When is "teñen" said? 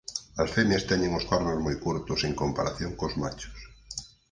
0.91-1.17